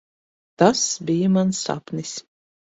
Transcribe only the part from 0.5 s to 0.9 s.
Tas